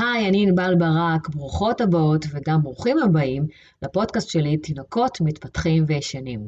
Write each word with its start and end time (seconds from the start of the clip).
היי, 0.00 0.28
אני 0.28 0.42
ענבל 0.42 0.74
ברק, 0.74 1.28
ברוכות 1.28 1.80
הבאות 1.80 2.26
וגם 2.30 2.62
ברוכים 2.62 2.98
הבאים 2.98 3.46
לפודקאסט 3.82 4.30
שלי, 4.30 4.56
תינוקות 4.56 5.20
מתפתחים 5.20 5.84
וישנים. 5.86 6.46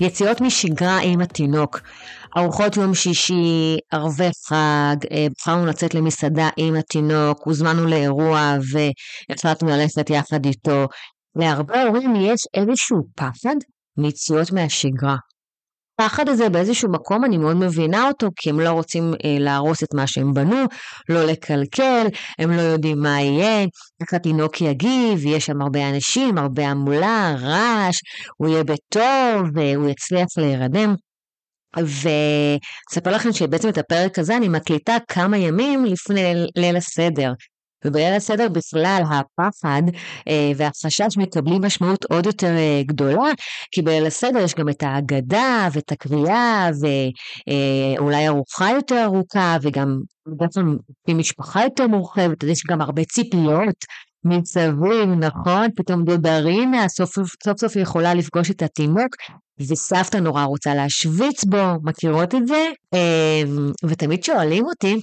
יציאות 0.00 0.40
משגרה 0.40 0.98
עם 1.02 1.20
התינוק, 1.20 1.80
ארוחות 2.36 2.76
יום 2.76 2.94
שישי, 2.94 3.76
ערבי 3.92 4.28
חג, 4.48 4.96
אה, 5.12 5.26
בחרנו 5.38 5.66
לצאת 5.66 5.94
למסעדה 5.94 6.48
עם 6.56 6.74
התינוק, 6.74 7.42
הוזמנו 7.44 7.86
לאירוע 7.86 8.56
והחלטנו 8.72 9.68
ללכת 9.68 10.10
יחד 10.10 10.46
איתו. 10.46 10.86
להרבה 11.36 11.82
הורים 11.82 12.16
יש 12.16 12.40
איזשהו 12.54 12.98
פחד 13.16 13.56
מיציאות 13.98 14.52
מהשגרה. 14.52 15.16
הפחד 16.00 16.28
הזה 16.28 16.48
באיזשהו 16.48 16.92
מקום 16.92 17.24
אני 17.24 17.38
מאוד 17.38 17.56
מבינה 17.56 18.08
אותו, 18.08 18.28
כי 18.36 18.50
הם 18.50 18.60
לא 18.60 18.70
רוצים 18.70 19.14
אה, 19.24 19.36
להרוס 19.40 19.82
את 19.82 19.94
מה 19.94 20.06
שהם 20.06 20.34
בנו, 20.34 20.64
לא 21.08 21.24
לקלקל, 21.24 22.06
הם 22.38 22.50
לא 22.50 22.60
יודעים 22.60 22.98
מה 22.98 23.20
יהיה, 23.20 23.62
איך 24.00 24.14
התינוק 24.14 24.60
יגיב, 24.60 25.26
יש 25.26 25.46
שם 25.46 25.62
הרבה 25.62 25.90
אנשים, 25.90 26.38
הרבה 26.38 26.68
המולה, 26.68 27.34
רעש, 27.38 27.96
הוא 28.36 28.48
יהיה 28.48 28.64
בטוב, 28.64 29.50
והוא 29.54 29.88
יצליח 29.88 30.26
להירדם. 30.36 30.94
ואספר 31.78 33.10
לכם 33.10 33.32
שבעצם 33.32 33.68
את 33.68 33.78
הפרק 33.78 34.18
הזה 34.18 34.36
אני 34.36 34.48
מקליטה 34.48 34.96
כמה 35.08 35.38
ימים 35.38 35.84
לפני 35.84 36.34
ליל 36.56 36.76
הסדר. 36.76 37.32
ובליל 37.84 38.14
הסדר 38.14 38.48
בכלל 38.48 39.02
הפחד 39.10 39.82
אה, 40.28 40.52
והחשש 40.56 41.16
מקבלים 41.16 41.64
משמעות 41.64 42.04
עוד 42.04 42.26
יותר 42.26 42.56
אה, 42.56 42.82
גדולה, 42.86 43.30
כי 43.70 43.82
בליל 43.82 44.06
הסדר 44.06 44.38
יש 44.38 44.54
גם 44.54 44.68
את 44.68 44.82
ההגדה 44.82 45.68
ואת 45.72 45.92
הקריאה 45.92 46.70
ואולי 46.80 48.16
אה, 48.16 48.28
ארוחה 48.28 48.70
יותר 48.70 49.04
ארוכה 49.04 49.56
וגם 49.62 50.00
בעצם 50.26 50.76
משפחה 51.08 51.64
יותר 51.64 51.86
מורחבת, 51.86 52.44
אז 52.44 52.50
יש 52.50 52.62
גם 52.70 52.80
הרבה 52.80 53.04
ציפיות 53.04 53.84
מסביב, 54.24 55.08
נכון? 55.18 55.66
פתאום 55.76 56.04
דודרינה 56.04 56.88
סוף 56.88 57.14
סוף, 57.14 57.58
סוף 57.58 57.76
יכולה 57.76 58.14
לפגוש 58.14 58.50
את 58.50 58.62
התינוק, 58.62 59.16
וסבתא 59.60 60.16
נורא 60.16 60.44
רוצה 60.44 60.74
להשוויץ 60.74 61.44
בו, 61.44 61.74
מכירות 61.82 62.34
את 62.34 62.46
זה? 62.46 62.66
אמ, 62.94 63.72
ותמיד 63.84 64.24
שואלים 64.24 64.64
אותי, 64.64 65.00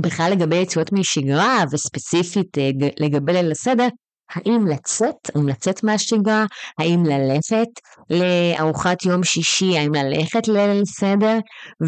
בכלל 0.00 0.32
לגבי 0.32 0.56
יציאות 0.56 0.92
משגרה, 0.92 1.64
וספציפית 1.72 2.58
אה, 2.58 2.70
לגבי 3.00 3.32
ליל 3.32 3.50
הסדר, 3.50 3.88
האם 4.34 4.66
לצאת, 4.66 5.14
האם 5.34 5.48
לצאת 5.48 5.84
מהשגרה, 5.84 6.44
האם 6.78 7.04
ללכת 7.06 7.68
לארוחת 8.10 9.04
יום 9.04 9.24
שישי, 9.24 9.78
האם 9.78 9.94
ללכת 9.94 10.48
לליל 10.48 10.84
סדר, 10.84 11.38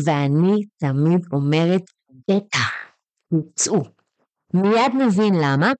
ואני 0.04 0.62
תמיד 0.80 1.20
אומרת, 1.32 1.82
בטח, 2.30 2.70
תצאו. 3.54 3.82
מיד 4.54 4.92
נבין 4.98 5.34
למה, 5.34 5.72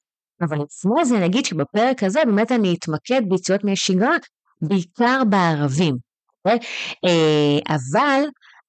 אבל 0.42 0.56
לפני 0.56 1.04
זה 1.04 1.18
נגיד 1.18 1.44
שבפרק 1.44 2.02
הזה 2.02 2.20
באמת 2.26 2.52
אני 2.52 2.74
אתמקד 2.74 3.22
ביציאות 3.28 3.64
מהשגרה 3.64 4.16
בעיקר 4.62 5.22
בערבים. 5.28 5.96
אוקיי? 6.44 6.58
אה, 7.04 7.74
אבל 7.74 8.24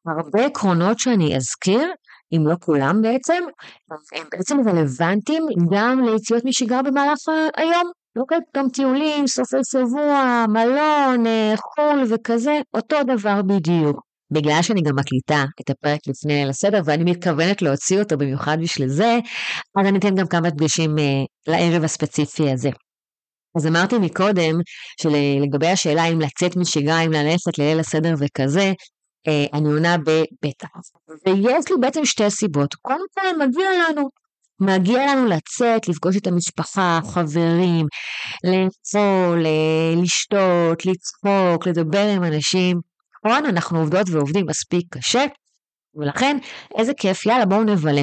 הרבה 0.06 0.46
עקרונות 0.46 1.00
שאני 1.00 1.36
אזכיר, 1.36 1.92
אם 2.34 2.48
לא 2.48 2.56
כולם 2.60 3.02
בעצם, 3.02 3.44
הם 3.92 4.28
בעצם 4.32 4.58
רלוונטיים 4.70 5.44
גם 5.72 6.04
ליציאות 6.06 6.46
משגרה 6.46 6.82
במהלך 6.82 7.20
היום. 7.56 7.92
אוקיי? 8.18 8.40
גם 8.58 8.70
טיולים, 8.70 9.28
סופי 9.28 9.58
שבוע, 9.72 10.46
מלון, 10.50 11.28
אה, 11.28 11.54
חו"ל 11.58 12.04
וכזה, 12.10 12.60
אותו 12.74 13.04
דבר 13.04 13.42
בדיוק. 13.42 14.05
בגלל 14.32 14.62
שאני 14.62 14.82
גם 14.82 14.96
מקליטה 14.96 15.44
את 15.62 15.70
הפרק 15.70 16.00
לפני 16.08 16.34
ליל 16.34 16.50
הסדר 16.50 16.82
ואני 16.86 17.12
מתכוונת 17.12 17.62
להוציא 17.62 18.00
אותו 18.00 18.18
במיוחד 18.18 18.58
בשביל 18.62 18.88
זה, 18.88 19.20
אז 19.80 19.88
אני 19.88 19.98
אתן 19.98 20.16
גם 20.16 20.28
כמה 20.28 20.50
דגשים 20.50 21.00
אה, 21.00 21.24
לערב 21.48 21.84
הספציפי 21.84 22.52
הזה. 22.52 22.70
אז 23.58 23.68
אמרתי 23.68 23.98
מקודם 23.98 24.56
שלגבי 25.02 25.68
השאלה 25.68 26.06
אם 26.06 26.22
לצאת 26.22 26.56
משגרה, 26.56 27.02
אם 27.02 27.12
ללכת 27.12 27.58
לליל 27.60 27.80
הסדר 27.80 28.14
וכזה, 28.20 28.74
אה, 29.28 29.46
אני 29.54 29.68
עונה 29.68 29.98
בבטח. 29.98 30.68
ויש 31.26 31.72
לי 31.72 31.76
בעצם 31.82 32.06
שתי 32.06 32.30
סיבות. 32.30 32.74
קודם 32.74 33.06
כל 33.14 33.46
מגיע 33.46 33.70
לנו, 33.90 34.10
מגיע 34.60 35.06
לנו 35.06 35.26
לצאת, 35.26 35.88
לפגוש 35.88 36.18
את 36.18 36.28
המשפחה, 36.28 37.00
חברים, 37.14 37.86
לאכול, 38.44 39.46
אה, 39.46 40.02
לשתות, 40.04 40.86
לצחוק, 40.86 41.68
לדבר 41.68 42.08
עם 42.16 42.24
אנשים. 42.24 42.95
נכון? 43.26 43.46
אנחנו 43.46 43.80
עובדות 43.80 44.10
ועובדים 44.10 44.46
מספיק 44.50 44.86
קשה, 44.98 45.26
ולכן 45.96 46.38
איזה 46.78 46.94
כיף, 46.98 47.26
יאללה 47.26 47.46
בואו 47.46 47.64
נבלה. 47.64 48.02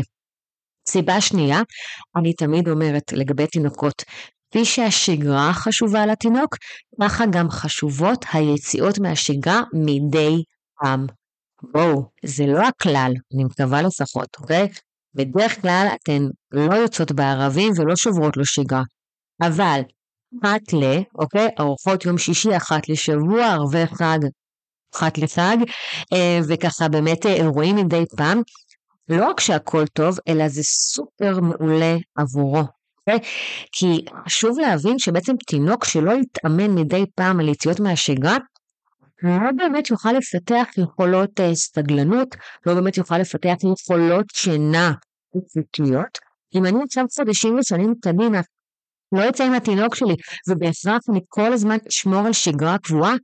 סיבה 0.88 1.20
שנייה, 1.20 1.60
אני 2.16 2.32
תמיד 2.32 2.68
אומרת 2.68 3.12
לגבי 3.12 3.46
תינוקות, 3.46 4.02
כפי 4.50 4.64
שהשגרה 4.64 5.52
חשובה 5.52 6.06
לתינוק, 6.06 6.56
ככה 7.02 7.24
גם 7.32 7.50
חשובות 7.50 8.24
היציאות 8.32 8.98
מהשגרה 8.98 9.62
מדי 9.72 10.42
פעם. 10.80 11.06
בואו, 11.72 12.02
זה 12.24 12.46
לא 12.46 12.68
הכלל, 12.68 13.12
אני 13.34 13.44
מקווה 13.44 13.82
לפחות, 13.82 14.28
אוקיי? 14.40 14.68
בדרך 15.14 15.60
כלל 15.62 15.88
אתן 15.94 16.22
לא 16.52 16.74
יוצאות 16.74 17.12
בערבים 17.12 17.72
ולא 17.76 17.96
שוברות 17.96 18.36
לו 18.36 18.44
שגרה. 18.44 18.82
אבל 19.42 19.80
אחת 20.40 20.72
ל, 20.72 20.84
אוקיי? 21.14 21.48
ארוחות 21.60 22.04
יום 22.04 22.18
שישי 22.18 22.56
אחת 22.56 22.88
לשבוע, 22.88 23.46
ערבי 23.46 23.86
חג 23.86 24.18
אחת 24.94 25.18
לחג, 25.18 25.56
אה, 26.12 26.40
וככה 26.48 26.88
באמת 26.88 27.26
אה, 27.26 27.46
רואים 27.46 27.76
מדי 27.76 28.04
פעם, 28.16 28.42
לא 29.08 29.30
רק 29.30 29.40
שהכל 29.40 29.86
טוב, 29.86 30.18
אלא 30.28 30.48
זה 30.48 30.62
סופר 30.62 31.40
מעולה 31.40 31.96
עבורו. 32.16 32.60
Okay? 32.60 32.66
אוקיי? 33.06 33.18
כי 33.72 34.04
חשוב 34.26 34.58
להבין 34.58 34.98
שבעצם 34.98 35.32
תינוק 35.46 35.84
שלא 35.84 36.12
יתאמן 36.12 36.70
מדי 36.74 37.04
פעם 37.14 37.40
על 37.40 37.48
יציאות 37.48 37.80
מהשגרה, 37.80 38.36
לא 39.22 39.52
באמת 39.56 39.90
יוכל 39.90 40.12
לפתח 40.12 40.68
יכולות 40.76 41.40
uh, 41.40 41.54
סתגלנות, 41.54 42.36
לא 42.66 42.74
באמת 42.74 42.96
יוכל 42.96 43.18
לפתח 43.18 43.54
יכולות 43.72 44.26
שינה 44.32 44.92
איכותיות. 45.34 46.18
אם 46.54 46.66
אני 46.66 46.78
עכשיו 46.84 47.04
חודשים 47.16 47.58
ושנים 47.58 47.94
קדימה 48.02 48.40
לא 49.12 49.28
אצא 49.28 49.44
עם 49.44 49.52
התינוק 49.52 49.94
שלי 49.94 50.14
ובהכרח 50.48 51.00
אני 51.10 51.20
כל 51.28 51.52
הזמן 51.52 51.76
אשמור 51.88 52.26
על 52.26 52.32
שגרה 52.32 52.78
קבועה, 52.78 53.14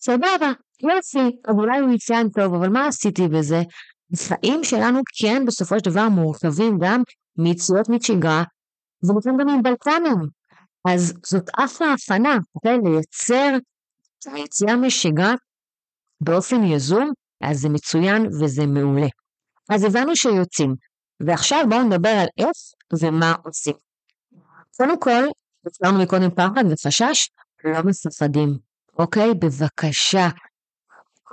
סבבה, 0.00 0.52
יופי, 0.90 1.36
אבל 1.48 1.60
אולי 1.60 1.78
הוא 1.78 1.92
יצאן 1.92 2.28
טוב, 2.28 2.54
אבל 2.54 2.68
מה 2.68 2.86
עשיתי 2.86 3.28
בזה? 3.28 3.62
החיים 4.12 4.64
שלנו 4.64 5.00
כן 5.20 5.42
בסופו 5.46 5.78
של 5.78 5.90
דבר 5.90 6.08
מורכבים 6.08 6.78
גם 6.80 7.02
מיציאות 7.38 7.88
משגרה, 7.88 8.42
ולפעמים 9.02 9.38
גם 9.40 9.48
עם 9.48 9.62
בלקנים. 9.62 10.28
אז 10.88 11.14
זאת 11.26 11.50
אחלה 11.58 11.92
הכנה, 11.92 12.38
אוקיי? 12.54 12.78
לייצר 12.84 13.56
את 13.56 14.32
היציאה 14.32 14.76
משגרה 14.76 15.34
באופן 16.20 16.64
יזום, 16.64 17.12
אז 17.40 17.58
זה 17.58 17.68
מצוין 17.68 18.26
וזה 18.26 18.66
מעולה. 18.66 19.06
אז 19.70 19.84
הבנו 19.84 20.16
שיוצאים, 20.16 20.74
ועכשיו 21.20 21.64
בואו 21.68 21.82
נדבר 21.82 22.08
על 22.08 22.26
איך 22.38 22.56
ומה 23.02 23.34
עושים. 23.44 23.74
קודם 24.76 25.00
כל, 25.00 25.24
הזכרנו 25.66 26.02
מקודם 26.02 26.30
פחד 26.30 26.64
וחשש, 26.70 27.28
לא 27.64 27.82
מפחדים, 27.82 28.58
אוקיי? 28.98 29.34
בבקשה, 29.34 30.28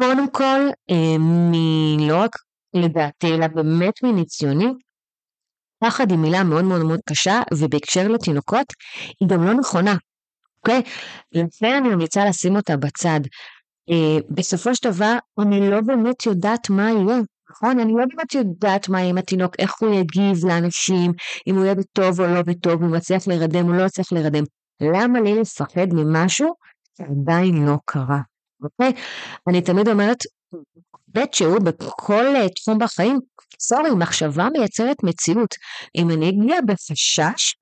קודם 0.02 0.32
כל, 0.32 0.70
אה, 0.90 1.18
מלא 1.20 2.24
רק 2.24 2.36
לדעתי, 2.74 3.34
אלא 3.34 3.48
באמת 3.48 4.04
מניסיוני, 4.04 4.74
פחד 5.84 6.12
היא 6.12 6.20
מילה 6.20 6.44
מאוד 6.44 6.64
מאוד 6.64 6.84
מאוד 6.84 7.00
קשה, 7.10 7.42
ובהקשר 7.54 8.08
לתינוקות, 8.08 8.66
היא 9.20 9.30
גם 9.30 9.44
לא 9.44 9.54
נכונה, 9.54 9.96
אוקיי? 10.58 10.82
לכן 11.32 11.74
אני 11.78 11.90
ממליצה 11.90 12.26
לשים 12.26 12.56
אותה 12.56 12.78
בצד. 12.78 13.20
אה, 13.90 14.18
בסופו 14.30 14.76
של 14.76 14.90
דבר, 14.90 15.18
אני 15.40 15.70
לא 15.70 15.82
באמת 15.82 16.26
יודעת 16.26 16.70
מה 16.70 16.92
יהיה, 16.92 17.20
נכון? 17.52 17.80
אני 17.80 17.94
לא 17.94 18.06
באמת 18.16 18.34
יודעת 18.34 18.90
מה 18.90 19.00
יהיה 19.00 19.10
עם 19.10 19.18
התינוק, 19.18 19.56
איך 19.60 19.74
הוא 19.82 19.94
יגיב 19.94 20.46
לאנשים, 20.48 21.12
אם 21.48 21.56
הוא 21.56 21.64
יהיה 21.64 21.76
בטוב 21.76 22.22
או 22.22 22.28
לא 22.28 22.42
בטוב, 22.42 22.84
אם 22.84 22.90
הוא 22.90 22.98
יצליח 22.98 23.28
להירדם 23.28 23.68
או 23.68 23.74
לא 23.74 23.84
יצליח 23.84 24.12
להירדם. 24.12 24.44
למה 24.82 25.22
לי 25.22 25.40
לפחד 25.40 25.88
ממשהו 25.94 26.54
שעדיין 26.98 27.66
לא 27.66 27.76
קרה? 27.86 28.31
אוקיי? 28.64 28.94
אני 29.50 29.62
תמיד 29.62 29.88
אומרת, 29.88 30.18
בית 31.08 31.34
שהוא 31.34 31.60
בכל 31.60 32.36
אה, 32.36 32.50
תחום 32.50 32.80
בחיים, 32.80 33.20
סורי, 33.62 33.92
מחשבה 33.92 34.48
מייצרת 34.58 35.04
מציאות. 35.04 35.56
אם 35.96 36.10
אני 36.10 36.30
אגיע 36.30 36.56
בחשש, 36.68 37.56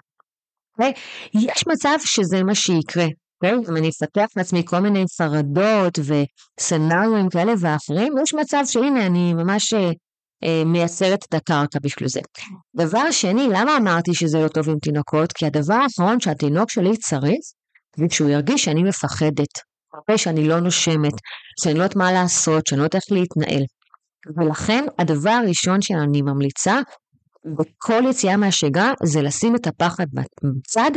אוקיי? 0.73 0.93
יש 1.33 1.67
מצב 1.67 1.97
שזה 1.99 2.43
מה 2.43 2.55
שיקרה. 2.55 3.05
אוקיי? 3.43 3.59
אם 3.69 3.77
אני 3.77 3.89
אפתח 3.89 4.25
לעצמי 4.35 4.65
כל 4.65 4.79
מיני 4.79 5.05
חרדות 5.17 5.99
וסצנריונים 5.99 7.29
כאלה 7.29 7.53
ואחרים, 7.59 8.13
יש 8.23 8.33
מצב 8.33 8.61
שהנה 8.65 9.05
אני 9.05 9.33
ממש 9.33 9.73
אה, 9.73 9.91
אה, 10.43 10.63
מייצרת 10.65 11.19
את 11.29 11.33
הקרקע 11.33 11.79
בשביל 11.81 12.09
זה. 12.09 12.19
דבר 12.75 13.11
שני, 13.11 13.47
למה 13.49 13.77
אמרתי 13.77 14.13
שזה 14.13 14.39
לא 14.39 14.47
טוב 14.47 14.69
עם 14.69 14.79
תינוקות? 14.79 15.33
כי 15.33 15.45
הדבר 15.45 15.73
האחרון 15.73 16.19
שהתינוק 16.19 16.69
שלי 16.69 16.97
צריך, 16.97 17.39
זה 17.97 18.05
שהוא 18.11 18.29
ירגיש 18.29 18.65
שאני 18.65 18.83
מפחדת, 18.83 19.68
הרבה 19.93 20.17
שאני 20.17 20.47
לא 20.47 20.59
נושמת, 20.59 21.13
שאני 21.63 21.73
לא 21.73 21.83
יודעת 21.83 21.95
מה 21.95 22.11
לעשות, 22.11 22.67
שאני 22.67 22.79
לא 22.79 22.83
יודעת 22.83 22.95
איך 22.95 23.03
להתנהל. 23.11 23.63
ולכן 24.37 24.85
הדבר 24.99 25.29
הראשון 25.29 25.81
שאני 25.81 26.21
ממליצה 26.21 26.79
בכל 27.45 28.03
יציאה 28.09 28.37
מהשגרה 28.37 28.93
זה 29.03 29.21
לשים 29.21 29.55
את 29.55 29.67
הפחד 29.67 30.05
בצד 30.43 30.91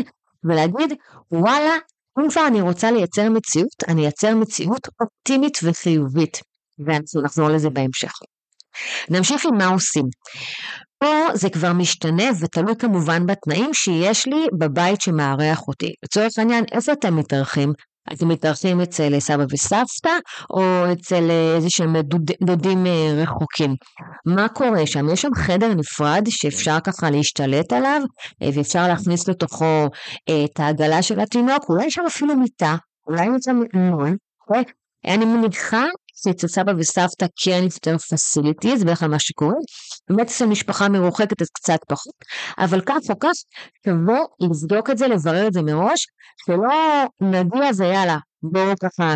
ולהגיד 0.44 0.92
וואלה 1.32 1.74
אם 2.18 2.30
כבר 2.30 2.46
אני 2.46 2.60
רוצה 2.60 2.90
לייצר 2.90 3.30
מציאות 3.30 3.84
אני 3.88 4.02
אייצר 4.02 4.34
מציאות 4.34 4.88
אופטימית 5.00 5.58
וחיובית 5.62 6.40
ואנחנו 6.86 7.22
נחזור 7.22 7.48
לזה 7.48 7.70
בהמשך. 7.70 8.12
נמשיך 9.10 9.46
עם 9.46 9.58
מה 9.58 9.66
עושים. 9.66 10.04
פה 10.98 11.26
זה 11.34 11.50
כבר 11.50 11.72
משתנה 11.72 12.24
ותלוי 12.40 12.74
כמובן 12.78 13.26
בתנאים 13.26 13.74
שיש 13.74 14.26
לי 14.26 14.46
בבית 14.58 15.00
שמארח 15.00 15.68
אותי. 15.68 15.92
לצורך 16.04 16.32
העניין, 16.38 16.64
איפה 16.72 16.92
אתם 16.92 17.16
מתארחים? 17.16 17.72
אתם 18.12 18.28
מתארחים 18.28 18.80
אצל 18.80 19.20
סבא 19.20 19.44
וסבתא 19.52 20.18
או 20.50 20.92
אצל 20.92 21.30
איזה 21.56 21.70
שהם 21.70 21.96
דוד, 22.00 22.30
דודים 22.42 22.86
אה, 22.86 23.12
רחוקים. 23.22 23.74
מה 24.26 24.48
קורה 24.48 24.86
שם? 24.86 25.08
יש 25.08 25.22
שם 25.22 25.34
חדר 25.34 25.74
נפרד 25.74 26.24
שאפשר 26.28 26.80
ככה 26.84 27.10
להשתלט 27.10 27.72
עליו 27.72 28.00
אה, 28.42 28.48
ואפשר 28.54 28.88
להכניס 28.88 29.28
לתוכו 29.28 29.88
אה, 30.28 30.44
את 30.44 30.60
העגלה 30.60 31.02
של 31.02 31.20
התינוק, 31.20 31.64
אולי 31.68 31.86
יש 31.86 31.94
שם 31.94 32.02
אפילו 32.06 32.36
מיטה, 32.36 32.76
אולי 33.08 33.24
יש 33.24 33.40
שם 33.44 33.60
נועל. 33.74 34.14
אני 35.06 35.24
מניחה 35.24 35.84
שאצל 36.24 36.48
סבא 36.48 36.72
וסבתא 36.78 37.26
כן 37.36 37.62
יותר 37.62 37.98
פסיליטי, 37.98 38.78
זה 38.78 38.84
בדרך 38.84 38.98
כלל 38.98 39.08
מה 39.08 39.18
שקורה. 39.18 39.54
באמת 40.10 40.26
אצל 40.26 40.46
משפחה 40.46 40.88
מרוחקת 40.88 41.42
אז 41.42 41.48
קצת 41.48 41.78
פחות, 41.88 42.14
אבל 42.58 42.80
כך 42.80 42.96
או 43.10 43.18
כך 43.20 43.30
שווה 43.86 44.20
לבדוק 44.40 44.90
את 44.90 44.98
זה, 44.98 45.08
לברר 45.08 45.46
את 45.46 45.52
זה 45.52 45.62
מראש, 45.62 46.06
שלא 46.46 47.04
נגיע 47.20 47.70
ויאללה, 47.78 48.18
בואו 48.42 48.74
ככה 48.82 49.14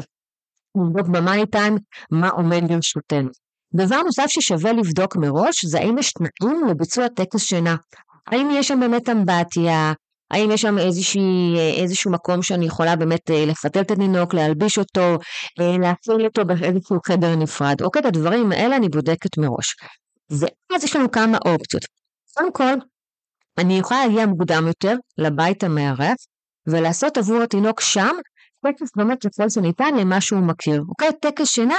נבדוק 0.76 1.08
במאני 1.08 1.46
טיים 1.46 1.78
מה 2.10 2.28
עומד 2.28 2.70
לרשותנו. 2.70 3.28
דבר 3.74 4.02
נוסף 4.02 4.26
ששווה 4.28 4.72
לבדוק 4.72 5.16
מראש 5.16 5.64
זה 5.64 5.78
האם 5.78 5.98
יש 5.98 6.12
תנאים 6.12 6.66
לביצוע 6.68 7.08
טקס 7.08 7.40
שינה. 7.40 7.76
האם 8.26 8.48
יש 8.52 8.68
שם 8.68 8.80
באמת 8.80 9.08
אמבטיה, 9.08 9.92
האם 10.30 10.50
יש 10.50 10.62
שם 10.62 10.78
איזושהי, 10.78 11.56
איזשהו 11.82 12.10
מקום 12.10 12.42
שאני 12.42 12.66
יכולה 12.66 12.96
באמת 12.96 13.30
אה, 13.30 13.44
לפתל 13.46 13.80
את 13.80 13.90
התינוק, 13.90 14.34
להלביש 14.34 14.78
אותו, 14.78 15.18
אה, 15.60 15.78
להפעיל 15.80 16.26
אותו 16.26 16.44
באיזשהו 16.44 16.98
חדר 17.06 17.36
נפרד. 17.36 17.82
אוקיי, 17.82 18.00
את 18.00 18.06
הדברים 18.06 18.52
האלה 18.52 18.76
אני 18.76 18.88
בודקת 18.88 19.38
מראש. 19.38 19.74
ואז 20.30 20.84
יש 20.84 20.96
לנו 20.96 21.10
כמה 21.10 21.38
אופציות. 21.46 21.84
קודם 22.34 22.52
כל, 22.52 22.74
אני 23.58 23.78
יכולה 23.78 24.06
להגיע 24.06 24.26
מוקדם 24.26 24.66
יותר 24.66 24.94
לבית 25.18 25.64
המארח 25.64 26.16
ולעשות 26.66 27.18
עבור 27.18 27.42
התינוק 27.42 27.80
שם 27.80 28.16
טקס 28.66 28.90
באמת 28.96 29.26
ככל 29.26 29.48
שניתן 29.48 29.94
למה 30.00 30.20
שהוא 30.20 30.40
מכיר. 30.40 30.82
אוקיי, 30.88 31.08
טקס 31.20 31.48
שינה 31.48 31.78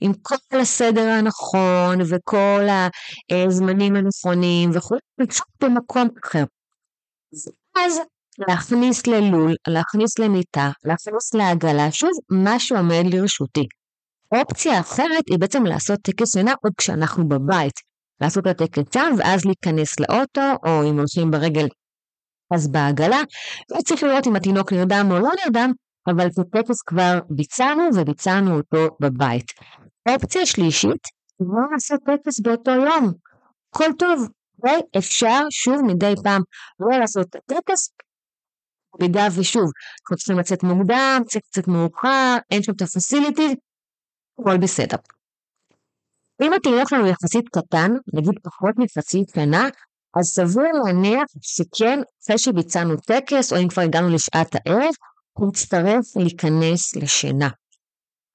עם 0.00 0.12
כל 0.22 0.60
הסדר 0.60 1.08
הנכון 1.08 1.98
וכל 2.10 2.66
הזמנים 3.30 3.96
הנכונים 3.96 4.70
וכו', 4.74 4.96
פשוט 5.16 5.46
במקום 5.60 6.08
אחר. 6.24 6.44
אז 7.78 8.00
להכניס 8.48 9.06
ללול, 9.06 9.54
להכניס 9.68 10.18
למיטה, 10.18 10.70
להכניס 10.84 11.34
לעגלה, 11.34 11.92
שוב, 11.92 12.10
מה 12.30 12.58
שעומד 12.58 13.04
לרשותי. 13.04 13.66
אופציה 14.34 14.80
אחרת 14.80 15.24
היא 15.30 15.38
בעצם 15.38 15.66
לעשות 15.66 16.00
טקס 16.02 16.32
שינה 16.32 16.52
עוד 16.62 16.72
כשאנחנו 16.78 17.28
בבית. 17.28 17.74
לעשות 18.20 18.46
את 18.46 18.60
הטקס 18.60 18.94
שם 18.94 19.14
ואז 19.18 19.44
להיכנס 19.44 20.00
לאוטו, 20.00 20.66
או 20.66 20.90
אם 20.90 20.98
הולכים 20.98 21.30
ברגל 21.30 21.66
אז 22.54 22.68
בעגלה, 22.68 23.20
וצריך 23.72 24.02
לראות 24.02 24.26
אם 24.26 24.36
התינוק 24.36 24.72
נרדם 24.72 25.08
או 25.10 25.18
לא 25.18 25.30
נרדם, 25.44 25.72
אבל 26.06 26.26
את 26.26 26.38
הטקס 26.38 26.82
כבר 26.82 27.18
ביצענו 27.30 27.82
וביצענו 27.94 28.56
אותו 28.56 28.96
בבית. 29.00 29.46
אופציה 30.08 30.46
שלישית, 30.46 31.02
לא 31.40 31.62
לעשות 31.72 32.00
טקס 32.06 32.40
באותו 32.40 32.70
יום. 32.70 33.12
הכל 33.74 33.90
טוב, 33.98 34.28
ואפשר 34.64 35.40
שוב 35.50 35.82
מדי 35.86 36.14
פעם 36.24 36.42
לא 36.80 36.98
לעשות 36.98 37.26
את 37.26 37.36
הטקס, 37.36 37.90
במידה 38.98 39.26
ושוב, 39.36 39.70
אנחנו 40.02 40.16
צריכים 40.16 40.38
לצאת 40.38 40.62
מוקדם, 40.62 41.22
קצת 41.26 41.40
קצת 41.40 41.68
מאוחר, 41.68 42.36
אין 42.50 42.62
שם 42.62 42.72
את 42.72 42.82
הפסיליטי, 42.82 43.54
הכל 44.40 44.56
בסדר. 44.56 44.96
אם 46.42 46.52
התינוק 46.52 46.88
שלנו 46.88 47.06
יחסית 47.06 47.48
קטן, 47.48 47.90
נגיד 48.14 48.34
פחות 48.42 48.74
מחצי 48.78 49.22
שנה, 49.34 49.68
אז 50.16 50.24
סביר 50.24 50.72
להניח 50.84 51.24
שכן, 51.40 51.98
אחרי 52.24 52.38
שביצענו 52.38 52.96
טקס, 52.96 53.52
או 53.52 53.58
אם 53.58 53.68
כבר 53.68 53.82
הגענו 53.82 54.08
לשעת 54.08 54.54
הערב, 54.54 54.94
הוא 55.32 55.48
יצטרף 55.48 56.16
להיכנס 56.16 56.96
לשינה. 56.96 57.48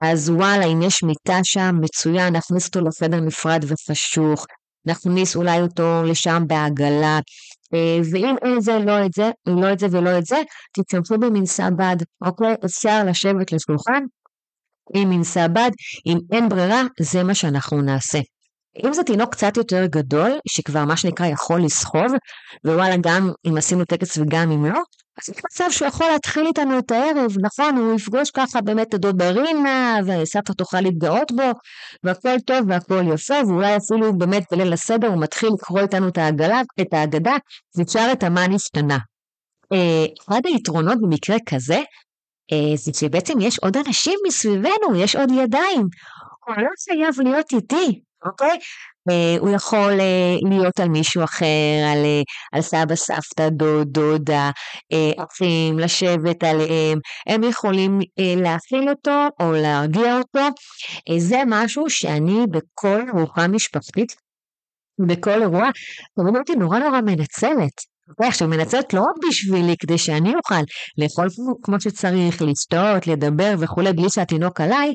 אז 0.02 0.30
וואלה, 0.30 0.66
אם 0.66 0.82
יש 0.82 1.04
מיטה 1.04 1.40
שם, 1.44 1.76
מצוין, 1.82 2.36
נכניס 2.36 2.68
אותו 2.68 2.82
לחדר 2.82 3.20
נפרד 3.20 3.66
ופשוך, 3.68 4.46
נכניס 4.86 5.36
אולי 5.36 5.62
אותו 5.62 6.04
לשם 6.04 6.44
בעגלה, 6.48 7.20
אה, 7.74 8.00
ואם 8.12 8.36
אין 8.42 8.62
זה, 8.62 8.80
לא 8.80 9.06
את 9.06 9.14
זה, 9.14 9.32
לא 9.48 9.74
את 9.74 9.80
זה 9.80 9.88
ולא 9.92 10.18
את 10.18 10.26
זה, 10.26 10.38
תצטרכו 10.74 11.18
במנסה 11.18 11.70
בד, 11.70 11.96
אוקיי? 12.26 12.56
אפשר 12.66 13.04
לשבת 13.04 13.52
לשולחן 13.52 14.04
עם 14.94 15.10
מנסה 15.10 15.48
בד, 15.48 15.72
אם 16.06 16.18
אין 16.32 16.50
ברירה, 16.50 16.82
זה 17.00 17.24
מה 17.24 17.34
שאנחנו 17.34 17.82
נעשה. 17.82 18.20
אם 18.86 18.94
זה 18.94 19.04
תינוק 19.04 19.32
קצת 19.32 19.58
יותר 19.58 19.86
גדול, 19.86 20.40
שכבר 20.48 20.86
מה 20.86 20.98
שנקרא 20.98 21.26
יכול 21.26 21.62
לסחוב, 21.62 22.06
ווואלה 22.66 22.96
גם 23.02 23.32
אם 23.48 23.58
עשינו 23.58 23.86
טקס 23.86 24.18
וגם 24.18 24.52
אם 24.52 24.66
לא, 24.66 24.80
אז 25.22 25.30
יש 25.30 25.42
מצב 25.46 25.72
שהוא 25.72 25.88
יכול 25.88 26.08
להתחיל 26.08 26.46
איתנו 26.46 26.80
את 26.80 26.92
הערב, 26.92 27.32
נכון, 27.42 27.78
הוא 27.78 27.96
יפגוש 27.96 28.32
ככה 28.32 28.62
באמת 28.62 28.88
את 28.88 28.94
הדוד 28.94 29.18
ברינה, 29.18 29.98
וסבתא 30.06 30.54
תוכל 30.54 30.82
להתגאות 30.82 31.32
בו, 31.32 31.52
והכל 32.04 32.40
טוב 32.46 32.58
והכל 32.68 33.04
יפה, 33.14 33.34
ואולי 33.48 33.78
אפילו 33.78 34.18
באמת 34.18 34.44
בליל 34.52 34.74
הסדר 34.74 35.08
הוא 35.08 35.22
מתחיל 35.22 35.50
לקרוא 35.54 35.80
איתנו 35.80 36.08
את 36.08 36.18
העגלה, 36.18 36.62
את 36.82 36.94
ההגדה, 36.94 37.36
ושאר 37.78 38.12
את 38.12 38.24
המה 38.24 38.48
נשתנה. 38.48 38.98
אה, 39.74 40.06
אחד 40.22 40.42
היתרונות 40.46 41.02
במקרה 41.02 41.38
כזה, 41.50 41.80
אה, 42.52 42.76
זה 42.76 42.92
שבעצם 42.94 43.40
יש 43.42 43.60
עוד 43.60 43.78
אנשים 43.78 44.20
מסביבנו, 44.28 44.96
יש 44.96 45.16
עוד 45.16 45.32
ידיים. 45.32 45.88
הוא 46.46 46.56
לא 46.58 46.70
חייב 46.84 47.28
להיות 47.28 47.52
איתי, 47.52 48.02
אוקיי? 48.26 48.60
Uh, 49.10 49.40
הוא 49.40 49.50
יכול 49.50 50.00
uh, 50.00 50.50
להיות 50.50 50.80
על 50.80 50.90
מישהו 50.90 51.24
אחר, 51.24 51.46
על, 51.92 52.04
uh, 52.04 52.56
על 52.56 52.62
סבא, 52.62 52.96
סבתא, 52.96 53.50
דוד, 53.50 53.88
דודה, 53.88 54.52
אחים, 55.18 55.80
לשבת 55.80 56.44
עליהם, 56.44 57.00
הם 57.28 57.44
יכולים 57.44 58.00
להכיל 58.18 58.90
אותו 58.90 59.28
או 59.40 59.52
להרגיע 59.52 60.18
אותו. 60.18 60.48
זה 61.18 61.42
משהו 61.48 61.90
שאני 61.90 62.46
בכל 62.52 63.02
ארוחה 63.10 63.48
משפחתית, 63.48 64.16
בכל 65.08 65.42
אירוע, 65.42 65.70
תמיד 66.16 66.36
אותי 66.36 66.56
נורא 66.56 66.80
נורא 66.80 67.02
מנצלת. 67.02 67.82
עכשיו 68.20 68.48
מנצלת 68.48 68.94
לא 68.94 69.02
רק 69.02 69.16
בשבילי, 69.30 69.76
כדי 69.80 69.98
שאני 69.98 70.34
אוכל 70.36 70.64
לאכול 70.98 71.28
כמו 71.64 71.82
שצריך, 71.82 72.42
לשתות, 72.42 73.08
לדבר 73.08 73.54
וכולי, 73.60 73.94
בלי 73.94 74.10
שהתינוק 74.10 74.62
עליי, 74.62 74.94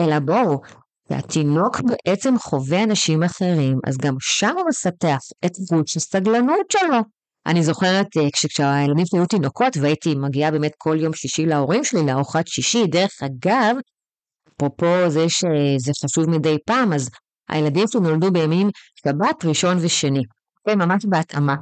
אלא 0.00 0.18
בואו, 0.18 0.60
והתינוק 1.10 1.80
בעצם 1.80 2.38
חווה 2.38 2.82
אנשים 2.82 3.22
אחרים, 3.22 3.78
אז 3.86 3.96
גם 3.96 4.14
שם 4.20 4.54
הוא 4.56 4.68
מפתח 4.68 5.18
את 5.44 5.52
גבול 5.58 5.82
הסגלנות 5.96 6.70
שלו. 6.70 6.98
אני 7.46 7.62
זוכרת 7.62 8.06
אה, 8.16 8.22
כשהילדים 8.32 9.06
שלי 9.06 9.18
היו 9.18 9.26
תינוקות 9.26 9.76
והייתי 9.76 10.14
מגיעה 10.14 10.50
באמת 10.50 10.72
כל 10.78 10.96
יום 11.00 11.14
שישי 11.14 11.46
להורים 11.46 11.84
שלי 11.84 12.06
לארוחת 12.06 12.46
שישי, 12.46 12.86
דרך 12.86 13.10
אגב, 13.22 13.76
אפרופו 14.56 15.10
זה 15.10 15.28
שזה 15.28 15.92
חשוב 16.04 16.30
מדי 16.30 16.56
פעם, 16.66 16.92
אז 16.92 17.10
הילדים 17.48 17.84
שלי 17.88 18.00
נולדו 18.00 18.32
בימים 18.32 18.70
שבת, 18.94 19.44
ראשון 19.44 19.76
ושני, 19.80 20.22
זה 20.68 20.76
ממש 20.76 21.04
בהתאמה. 21.08 21.54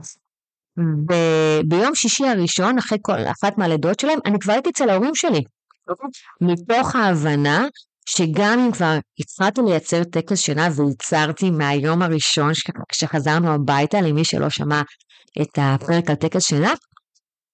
וביום 0.78 1.94
שישי 1.94 2.26
הראשון, 2.26 2.78
אחרי 2.78 2.98
כל 3.02 3.18
אחת 3.18 3.58
מהלידות 3.58 4.00
שלהם, 4.00 4.18
אני 4.26 4.38
כבר 4.38 4.52
הייתי 4.52 4.70
אצל 4.70 4.90
ההורים 4.90 5.14
שלי. 5.14 5.42
מתוך 6.40 6.96
ההבנה 6.96 7.66
שגם 8.08 8.58
אם 8.58 8.72
כבר 8.72 8.98
התחלתי 9.20 9.60
לייצר 9.66 10.04
טקס 10.04 10.38
שינה 10.38 10.68
וייצרתי 10.76 11.50
מהיום 11.50 12.02
הראשון 12.02 12.52
כשחזרנו 12.88 13.54
הביתה, 13.54 14.00
למי 14.00 14.24
שלא 14.24 14.50
שמע 14.50 14.82
את 15.42 15.58
הפרק 15.58 16.10
על 16.10 16.16
טקס 16.16 16.44
שינה, 16.44 16.72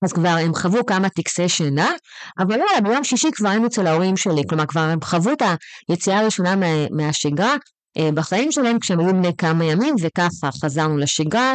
אז 0.05 0.13
כבר 0.13 0.29
הם 0.29 0.55
חוו 0.55 0.87
כמה 0.87 1.09
טקסי 1.09 1.49
שינה, 1.49 1.91
אבל 2.39 2.57
לא, 2.57 2.81
ביום 2.83 3.05
שישי 3.05 3.29
כבר 3.33 3.49
היינו 3.49 3.67
אצל 3.67 3.87
ההורים 3.87 4.17
שלי, 4.17 4.43
כלומר 4.49 4.67
כבר 4.67 4.81
הם 4.81 5.01
חוו 5.03 5.33
את 5.33 5.43
היציאה 5.89 6.19
הראשונה 6.21 6.57
מה, 6.57 6.67
מהשגרה 6.91 7.57
אה, 7.99 8.09
בחיים 8.15 8.53
שלהם 8.53 8.79
כשהם 8.79 9.01
היו 9.01 9.13
בני 9.13 9.37
כמה 9.39 9.65
ימים, 9.65 9.95
וככה 10.03 10.51
חזרנו 10.63 10.99
לשגרה, 10.99 11.55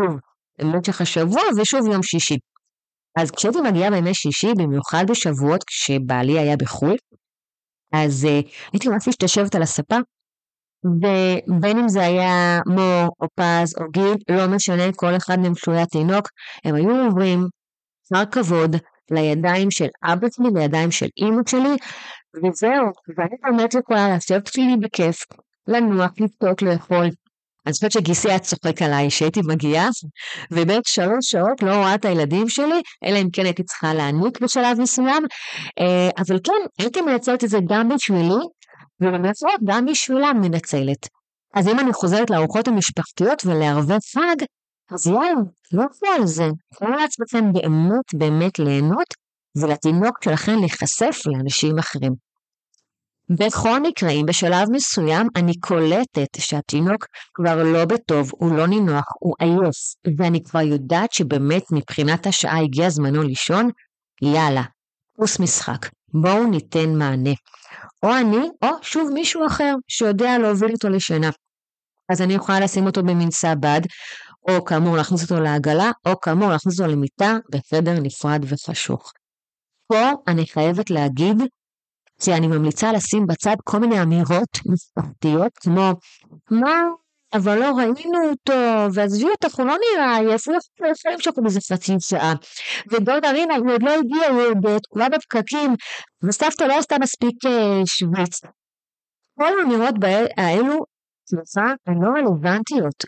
שוב, 0.00 0.16
במשך 0.60 1.00
השבוע 1.00 1.42
ושוב 1.56 1.86
יום 1.92 2.02
שישי. 2.02 2.38
אז 3.18 3.30
כשהייתי 3.30 3.60
מגיעה 3.60 3.90
בימי 3.90 4.14
שישי, 4.14 4.52
במיוחד 4.58 5.04
בשבועות 5.08 5.64
כשבעלי 5.64 6.38
היה 6.38 6.56
בחו"ל, 6.56 6.96
אז 7.92 8.24
uh, 8.24 8.48
הייתי 8.72 8.88
ממש 8.88 9.08
משתשבת 9.08 9.54
על 9.54 9.62
הספה, 9.62 9.96
ובין 10.84 11.78
אם 11.78 11.88
זה 11.88 12.02
היה 12.02 12.60
מור 12.66 13.08
או 13.20 13.26
פז 13.34 13.74
או 13.80 13.90
גיל, 13.90 14.14
לא 14.28 14.46
משנה, 14.46 14.92
כל 14.96 15.16
אחד 15.16 15.38
מהם 15.38 15.54
כשהוא 15.54 15.74
היה 15.74 15.86
תינוק, 15.86 16.28
הם 16.64 16.74
היו 16.74 17.04
עוברים 17.04 17.48
שר 18.08 18.24
כבוד 18.30 18.76
לידיים 19.10 19.70
של 19.70 19.88
אבא 20.04 20.26
שלי, 20.30 20.48
לידיים 20.54 20.90
של 20.90 21.06
אימא 21.16 21.42
שלי, 21.46 21.76
וזהו, 22.36 22.86
ואני 23.16 23.36
באמת 23.42 23.74
יכולה 23.74 24.16
לשבת 24.16 24.46
שלי 24.46 24.76
בכיף, 24.80 25.24
לנוח, 25.68 26.10
לבטות, 26.20 26.62
לאכול. 26.62 27.06
אני 27.68 27.72
חושבת 27.72 27.92
שגיסי 27.92 28.28
היה 28.28 28.38
צוחק 28.38 28.82
עליי 28.82 29.10
שהייתי 29.10 29.40
מגיעה, 29.44 29.88
ובערך 30.50 30.88
שלוש 30.88 31.30
שעות 31.30 31.62
לא 31.62 31.74
רואה 31.74 31.94
את 31.94 32.04
הילדים 32.04 32.48
שלי, 32.48 32.82
אלא 33.04 33.18
אם 33.18 33.30
כן 33.32 33.44
הייתי 33.44 33.62
צריכה 33.64 33.94
להעניק 33.94 34.40
בשלב 34.40 34.80
מסוים, 34.80 35.26
אה, 35.78 36.08
אבל 36.18 36.38
כן, 36.44 36.52
הייתי 36.78 37.00
מנצלת 37.00 37.44
את 37.44 37.48
זה 37.48 37.58
גם 37.68 37.88
בשבילי, 37.88 38.44
ובמעצרות 39.00 39.60
גם 39.64 39.86
בשבילם 39.86 40.40
מנצלת. 40.40 41.08
אז 41.54 41.68
אם 41.68 41.78
אני 41.78 41.92
חוזרת 41.92 42.30
לארוחות 42.30 42.68
המשפחתיות 42.68 43.46
ולערבי 43.46 43.94
חג, 44.12 44.36
אז 44.90 45.06
יאללה, 45.06 45.30
לא 45.72 45.84
על 46.16 46.26
זה. 46.26 46.48
תנו 46.78 46.90
לעצמכם 46.90 47.52
באמת 47.52 48.14
באמת 48.14 48.58
ליהנות, 48.58 49.14
ולתינוק 49.56 50.24
שלכם 50.24 50.56
להיחשף 50.60 51.16
לאנשים 51.26 51.78
אחרים. 51.78 52.27
בכל 53.30 53.80
מקרה, 53.80 54.10
אם 54.10 54.26
בשלב 54.26 54.68
מסוים 54.72 55.28
אני 55.36 55.60
קולטת 55.60 56.28
שהתינוק 56.38 57.06
כבר 57.34 57.62
לא 57.62 57.84
בטוב, 57.84 58.30
הוא 58.32 58.56
לא 58.56 58.66
נינוח, 58.66 59.04
הוא 59.20 59.34
עייף, 59.38 59.94
ואני 60.18 60.42
כבר 60.42 60.60
יודעת 60.60 61.12
שבאמת 61.12 61.62
מבחינת 61.72 62.26
השעה 62.26 62.58
הגיע 62.62 62.90
זמנו 62.90 63.22
לישון, 63.22 63.70
יאללה, 64.22 64.62
פוס 65.16 65.40
משחק, 65.40 65.88
בואו 66.14 66.46
ניתן 66.50 66.94
מענה. 66.94 67.32
או 68.02 68.16
אני, 68.16 68.48
או 68.62 68.68
שוב 68.82 69.10
מישהו 69.14 69.46
אחר 69.46 69.74
שיודע 69.88 70.38
להוביל 70.38 70.72
אותו 70.72 70.88
לשינה. 70.88 71.30
אז 72.08 72.22
אני 72.22 72.34
יכולה 72.34 72.60
לשים 72.60 72.86
אותו 72.86 73.02
במנסה 73.02 73.54
בד, 73.54 73.80
או 74.48 74.64
כאמור 74.64 74.96
להכניס 74.96 75.22
אותו 75.22 75.40
לעגלה, 75.40 75.90
או 76.06 76.20
כאמור 76.20 76.48
להכניס 76.48 76.80
אותו 76.80 76.92
למיטה 76.92 77.36
בחדר 77.52 78.00
נפרד 78.00 78.44
וחשוך. 78.48 79.12
פה 79.86 80.10
אני 80.28 80.46
חייבת 80.46 80.90
להגיד 80.90 81.36
שאני 82.22 82.46
ממליצה 82.46 82.92
לשים 82.92 83.26
בצד 83.26 83.56
כל 83.64 83.78
מיני 83.78 84.02
אמירות 84.02 84.58
משפחתיות 84.66 85.52
כמו 85.58 85.92
מה 86.50 86.82
אבל 87.32 87.58
לא 87.58 87.76
ראינו 87.76 88.30
אותו, 88.30 88.52
ועזבי 88.94 89.24
אותך, 89.24 89.58
הוא 89.58 89.66
לא 89.66 89.74
נראה 89.74 90.16
עייף, 90.16 90.48
הוא 90.48 90.56
יכול 90.56 91.12
למשוך 91.12 91.38
בזה 91.44 91.60
חצי 91.72 91.92
שעה. 92.00 92.34
ודודה 92.92 93.30
רינה, 93.30 93.54
היא 93.54 93.62
עוד 93.72 93.82
לא 93.82 93.90
הגיעה, 93.90 94.28
היא 94.28 94.46
עוד 94.46 94.78
תקועה 94.82 95.08
בפקקים, 95.08 95.74
וסבתא 96.24 96.64
לא 96.64 96.78
עשתה 96.78 96.96
מספיק 97.00 97.46
אה, 97.46 97.82
שוויץ. 97.86 98.40
כל 99.38 99.60
האמירות 99.60 99.94
האלו, 100.36 100.84
סליחה, 101.30 101.74
הן 101.86 102.02
לא 102.02 102.08
רלוונטיות. 102.08 103.04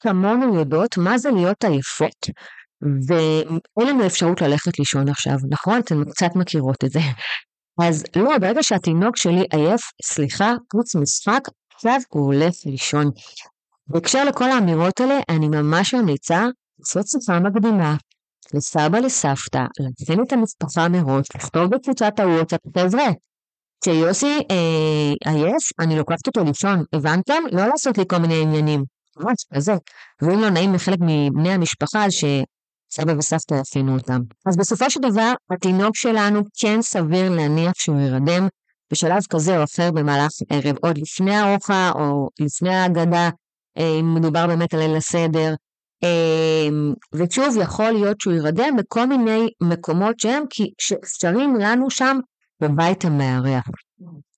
כמונו 0.00 0.54
יודעות 0.54 0.98
מה 0.98 1.18
זה 1.18 1.30
להיות 1.30 1.64
עייפות, 1.64 2.26
ואין 3.08 3.88
לנו 3.88 4.06
אפשרות 4.06 4.42
ללכת 4.42 4.78
לישון 4.78 5.08
עכשיו, 5.08 5.36
נכון? 5.50 5.78
אתן 5.78 6.04
קצת 6.04 6.30
מכירות 6.36 6.84
את 6.84 6.90
זה. 6.90 7.00
אז 7.78 8.04
לא, 8.16 8.38
ברגע 8.38 8.62
שהתינוק 8.62 9.16
שלי 9.16 9.44
עייף, 9.52 9.80
סליחה, 10.04 10.54
פוץ 10.70 10.96
משחק, 10.96 11.40
עכשיו 11.74 12.00
הוא 12.08 12.24
הולך 12.24 12.54
לישון. 12.66 13.10
בהקשר 13.86 14.24
לכל 14.24 14.50
האמירות 14.50 15.00
האלה, 15.00 15.18
אני 15.28 15.48
ממש 15.48 15.94
ממליצה 15.94 16.46
לעשות 16.78 17.06
שיחה 17.06 17.40
מקדימה 17.40 17.96
לסבא 18.54 18.98
לסבתא, 18.98 19.64
להכין 19.80 20.22
את 20.26 20.32
המשפחה 20.32 20.88
מראש, 20.88 21.26
לכתוב 21.36 21.74
בקבוצת 21.74 22.20
הוואטסאפ, 22.20 22.60
חבר'ה, 22.78 23.06
כשיוסי 23.80 24.38
אה, 24.50 25.32
עייף, 25.32 25.80
אני 25.80 25.96
לוקחת 25.96 26.26
אותו 26.26 26.44
לישון, 26.44 26.82
הבנתם? 26.92 27.42
לא 27.52 27.66
לעשות 27.66 27.98
לי 27.98 28.04
כל 28.08 28.18
מיני 28.18 28.42
עניינים, 28.42 28.84
ממש 29.16 29.44
כזה. 29.54 29.74
ואם 30.22 30.40
לא 30.40 30.50
נעים 30.50 30.74
לחלק 30.74 30.98
מבני 31.00 31.52
המשפחה, 31.52 32.04
אז 32.04 32.12
שסבא 32.90 33.12
וסבתא 33.18 33.54
יכינו 33.54 33.94
אותם. 33.94 34.20
אז 34.46 34.56
בסופו 34.56 34.90
של 34.90 35.00
דבר, 35.00 35.32
התינוק 35.50 35.96
שלנו 35.96 36.40
כן 36.60 36.82
סביר 36.82 37.30
להניח 37.30 37.72
שהוא 37.74 38.00
ירדם 38.00 38.48
בשלב 38.92 39.22
כזה 39.30 39.58
או 39.58 39.64
אחר 39.64 39.90
במהלך 39.90 40.30
ערב, 40.50 40.76
עוד 40.82 40.98
לפני 40.98 41.36
הארוחה 41.36 41.92
או 41.94 42.28
לפני 42.40 42.74
ההגדה, 42.74 43.30
אה, 43.78 43.98
אם 44.00 44.14
מדובר 44.14 44.46
באמת 44.46 44.74
על 44.74 44.80
ליל 44.80 44.96
הסדר. 44.96 45.54
אה, 46.04 46.68
ושוב, 47.12 47.56
יכול 47.62 47.90
להיות 47.90 48.20
שהוא 48.20 48.34
ירדם 48.34 48.76
בכל 48.78 49.06
מיני 49.06 49.48
מקומות 49.60 50.20
שהם, 50.20 50.44
כי 50.50 50.70
שאפשרים 50.78 51.56
לנו 51.56 51.90
שם 51.90 52.18
בבית 52.60 53.04
המארח. 53.04 53.68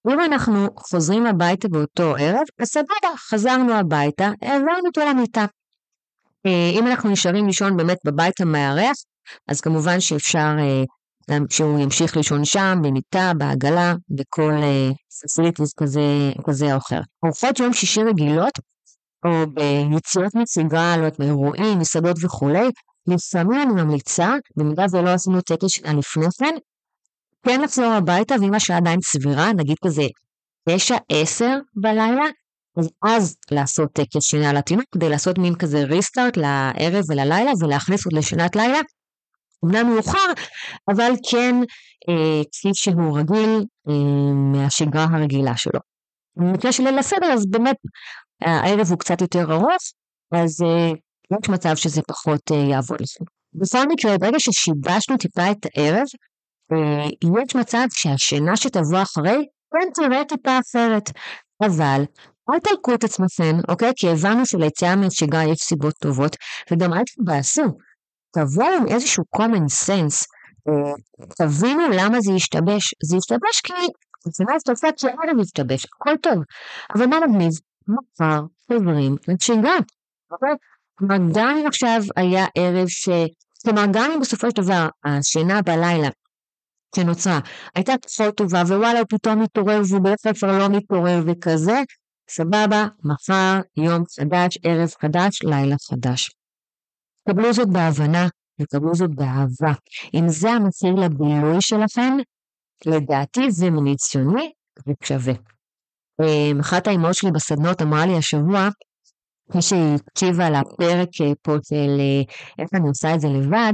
אם 0.09 0.21
אנחנו 0.21 0.67
חוזרים 0.77 1.27
הביתה 1.27 1.69
באותו 1.69 2.15
ערב, 2.19 2.45
אז 2.61 2.69
סבבה, 2.69 3.17
חזרנו 3.17 3.73
הביתה, 3.75 4.31
העברנו 4.43 4.87
אותו 4.87 5.01
למיטה. 5.01 5.47
אה, 6.47 6.71
אם 6.73 6.87
אנחנו 6.87 7.11
נשארים 7.11 7.47
לישון 7.47 7.77
באמת 7.77 7.99
בבית 8.05 8.41
המארח, 8.41 8.97
אז 9.49 9.61
כמובן 9.61 10.01
שאפשר 10.01 10.57
שהוא 11.51 11.79
ימשיך 11.79 12.17
לישון 12.17 12.45
שם, 12.45 12.79
במיטה, 12.83 13.33
בעגלה, 13.39 13.95
בכל 14.09 14.53
פסיליטיס 15.25 15.75
כזה, 15.77 16.01
כזה 16.47 16.73
או 16.73 16.79
אחר. 16.79 17.01
ארוחות 17.25 17.59
יום 17.59 17.73
שישי 17.73 18.03
רגילות 18.03 18.53
או 19.25 19.31
ביציאות 19.91 20.35
מסגרה, 20.35 20.97
לא 20.97 21.03
יודעת, 21.03 21.19
באירועים, 21.19 21.79
מסעדות 21.79 22.17
וכולי, 22.23 22.69
לפעמים 23.07 23.61
אני 23.63 23.83
ממליצה, 23.83 24.35
במידה 24.57 24.85
ולא 24.93 25.11
עשינו 25.11 25.41
טקס 25.41 25.79
לפני 25.79 26.27
כן, 26.39 26.55
כן 27.47 27.61
לחזור 27.61 27.93
הביתה, 27.93 28.35
ואם 28.41 28.55
השעה 28.55 28.77
עדיין 28.77 29.01
סבירה, 29.01 29.53
נגיד 29.53 29.77
כזה 29.85 30.07
9-10 30.69 30.73
בלילה, 31.75 32.25
אז 32.77 32.91
אז 33.03 33.37
לעשות 33.51 33.93
טקס 33.93 34.23
שינה 34.23 34.53
לתינוק, 34.53 34.85
כדי 34.95 35.09
לעשות 35.09 35.39
מין 35.39 35.55
כזה 35.55 35.83
ריסטארט 35.83 36.37
לערב 36.37 37.05
וללילה, 37.09 37.51
ולהכניס 37.61 38.07
עוד 38.07 38.13
לשנת 38.13 38.57
לילה. 38.57 38.79
אמנם 39.65 39.95
מאוחר, 39.95 40.33
אבל 40.89 41.13
כן 41.31 41.55
אה, 42.09 42.43
כפי 42.53 42.69
שהוא 42.75 43.19
רגיל 43.19 43.65
אה, 43.89 44.33
מהשגרה 44.35 45.07
הרגילה 45.11 45.57
שלו. 45.57 45.81
במקרה 46.37 46.73
של 46.73 46.83
ליל 46.83 46.99
הסדר, 46.99 47.33
אז 47.33 47.47
באמת 47.51 47.77
הערב 48.41 48.87
הוא 48.91 48.99
קצת 48.99 49.21
יותר 49.21 49.53
ארוך, 49.53 49.83
אז 50.33 50.63
uh, 50.63 50.97
יש 51.41 51.49
מצב 51.49 51.77
שזה 51.77 52.03
פחות 52.09 52.51
uh, 52.51 52.55
יעבוד 52.55 53.01
לכם. 53.01 53.25
בכל 53.55 53.89
מקרה, 53.89 54.19
ברגע 54.19 54.41
ששיבשנו 54.41 55.17
טיפה 55.17 55.51
את 55.51 55.67
הערב, 55.77 56.07
uh, 56.73 57.43
יש 57.45 57.55
מצב 57.55 57.87
שהשינה 57.93 58.57
שתבוא 58.57 59.03
אחרי, 59.03 59.47
כן 59.73 59.91
תראה 59.95 60.25
טיפה 60.25 60.59
אחרת. 60.59 61.11
אבל 61.63 62.03
אל 62.53 62.59
תלקו 62.59 62.95
את 62.95 63.05
עצמכם, 63.05 63.57
אוקיי? 63.69 63.93
כי 63.97 64.09
הבנו 64.09 64.47
שליציאה 64.47 64.97
מהשגרה 64.97 65.45
יש 65.45 65.59
סיבות 65.59 65.95
טובות, 65.95 66.37
וגם 66.71 66.93
אל 66.93 67.03
תתבאסו. 67.05 67.63
תבואו 68.31 68.69
עם 68.77 68.89
איזשהו 68.89 69.25
common 69.37 69.87
sense, 69.87 70.27
תבינו 71.39 71.89
למה 71.89 72.21
זה 72.21 72.33
ישתבש. 72.33 72.95
זה 73.05 73.17
ישתבש 73.17 73.61
כי 73.65 73.73
שאתה 74.59 74.73
עושה 74.73 74.89
כשהערב 74.97 75.39
ישתבש, 75.41 75.85
הכל 75.85 76.17
טוב. 76.23 76.43
אבל 76.95 77.07
מה 77.07 77.21
מגניב? 77.27 77.51
מחר 77.89 78.41
חוזרים 78.67 79.17
לשגרה. 79.29 79.77
אוקיי? 80.31 80.55
כלומר, 80.95 81.17
גם 81.35 81.57
אם 81.57 81.67
עכשיו 81.67 82.01
היה 82.17 82.47
ערב 82.59 82.89
ש... 82.89 83.09
כלומר, 83.65 83.85
גם 83.93 84.11
אם 84.15 84.21
בסופו 84.21 84.47
של 84.51 84.63
דבר 84.63 84.89
השינה 85.05 85.63
בלילה 85.63 86.09
שנוצרה 86.97 87.39
הייתה 87.75 87.93
פחות 87.99 88.37
טובה, 88.37 88.63
ווואלה, 88.67 88.99
הוא 88.99 89.07
פתאום 89.09 89.43
מתעורר 89.43 89.81
והוא 89.89 90.03
כלל 90.23 90.33
כבר 90.35 90.59
לא 90.59 90.69
מתעורר 90.69 91.23
וכזה, 91.27 91.83
סבבה, 92.33 92.87
מחר, 93.05 93.61
יום 93.77 94.05
חדש, 94.21 94.59
ערב 94.63 94.89
חדש, 95.01 95.43
לילה 95.43 95.77
חדש. 95.91 96.31
קבלו 97.29 97.53
זאת 97.53 97.69
בהבנה 97.69 98.27
וקבלו 98.61 98.95
זאת 98.95 99.11
באהבה. 99.15 99.73
אם 100.15 100.29
זה 100.29 100.51
המחיר 100.51 100.95
לבילוי 100.95 101.61
שלכם, 101.61 102.17
לדעתי 102.87 103.51
זה 103.51 103.71
מניסיוני 103.71 104.53
ושווה. 104.87 105.33
אמ, 106.23 106.61
אחת 106.61 106.87
האימהות 106.87 107.15
שלי 107.15 107.31
בסדנות 107.31 107.83
אמרה 107.83 108.07
לי 108.07 108.17
השבוע, 108.17 108.69
אחרי 109.51 109.63
שהיא 109.63 109.97
הקשיבה 110.09 110.51
לפרק 110.51 111.09
אה, 111.21 111.33
פה 111.43 111.53
של 111.69 112.01
אה, 112.01 112.23
איך 112.59 112.69
אני 112.75 112.89
עושה 112.89 113.15
את 113.15 113.21
זה 113.21 113.29
לבד, 113.29 113.73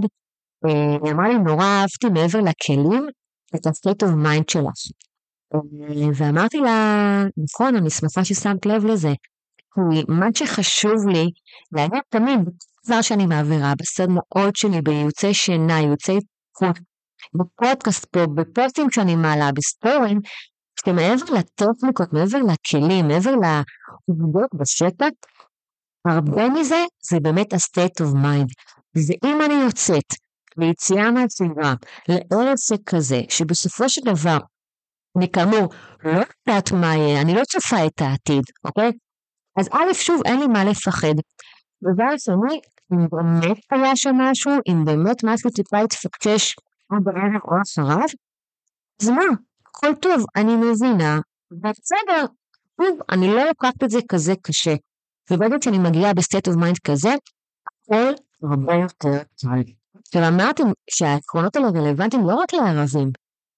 אה, 0.66 0.96
היא 1.04 1.12
אמרה 1.12 1.28
לי, 1.28 1.38
נורא 1.38 1.64
אהבתי 1.64 2.06
מעבר 2.14 2.38
לכלים 2.40 3.06
את 3.54 3.66
ה-state 3.66 4.08
of 4.08 4.12
mind 4.26 4.44
שלך. 4.50 4.96
ואמרתי 6.14 6.58
לה, 6.58 7.22
נכון, 7.36 7.76
אני 7.76 7.90
שמחה 7.90 8.24
ששמת 8.24 8.66
לב 8.66 8.84
לזה. 8.84 9.12
מה 10.08 10.26
שחשוב 10.34 11.06
לי 11.08 11.26
להגיד 11.72 12.00
תמיד, 12.08 12.40
דבר 12.86 13.02
שאני 13.02 13.26
מעבירה, 13.26 13.72
בסדנאות 13.78 14.56
שלי, 14.56 14.82
בייעוצי 14.82 15.34
שינה, 15.34 15.80
ייעוצי 15.80 16.18
חוץ, 16.58 16.76
בפודקאסט 17.34 18.04
פה, 18.04 18.26
בפוסטים 18.26 18.90
שאני 18.90 19.16
מעלה, 19.16 19.50
בסטורים, 19.52 20.20
שמעבר 20.84 21.38
לטכניקות, 21.38 22.12
מעבר 22.12 22.38
לכלים, 22.38 23.08
מעבר 23.08 23.30
לעובדות 23.30 24.50
בשטח, 24.54 25.08
הרבה 26.06 26.48
מזה 26.48 26.84
זה 27.10 27.20
באמת 27.20 27.52
ה-state 27.52 28.02
of 28.04 28.14
mind. 28.14 28.48
ואם 28.94 29.38
אני 29.44 29.54
יוצאת 29.54 30.04
ליציאה 30.56 31.10
מהצעירה, 31.10 31.74
לערב 32.08 32.54
כזה, 32.86 33.20
שבסופו 33.28 33.88
של 33.88 34.00
דבר 34.04 34.38
אני 35.16 35.32
כאמור 35.32 35.68
לא 36.04 36.10
יודעת 36.10 36.72
מה 36.72 36.94
יהיה, 36.96 37.20
אני 37.22 37.34
לא 37.34 37.44
צופה 37.44 37.86
את 37.86 38.00
העתיד, 38.00 38.42
אוקיי? 38.64 38.92
אז 39.58 39.68
א', 39.72 39.92
שוב, 39.92 40.20
אין 40.24 40.40
לי 40.40 40.46
מה 40.46 40.64
לפחד. 40.64 41.14
דבר 41.82 42.16
שני, 42.18 42.60
אם 42.92 43.06
באמת 43.10 43.58
היה 43.70 43.96
שם 43.96 44.14
משהו, 44.18 44.52
אם 44.68 44.84
באמת 44.84 45.24
משהו 45.24 45.50
טיפה 45.50 45.78
התפקשש 45.78 46.54
או 46.90 46.96
בערב 47.04 47.42
או 47.44 47.56
אחריו, 47.62 48.06
אז 49.02 49.08
מה, 49.08 49.22
הכל 49.66 49.94
טוב, 49.94 50.24
אני 50.36 50.56
מבינה, 50.56 51.18
בסדר, 51.50 52.26
שוב, 52.80 52.98
אני 53.10 53.28
לא 53.28 53.44
לוקחת 53.44 53.84
את 53.84 53.90
זה 53.90 53.98
כזה 54.08 54.34
קשה. 54.42 54.74
וברגע 55.30 55.56
שאני 55.64 55.78
מגיעה 55.78 56.14
ב 56.14 56.20
state 56.20 56.48
of 56.48 56.56
mind 56.56 56.78
כזה, 56.78 57.14
הכל 57.66 58.12
הרבה 58.42 58.74
יותר 58.74 59.22
קל. 59.40 59.72
עכשיו 60.06 60.28
אמרתי 60.28 60.62
שהעקרונות 60.90 61.56
האלה 61.56 61.68
רלוונטיים 61.68 62.26
לא 62.26 62.34
רק 62.34 62.52
לערבים, 62.52 63.10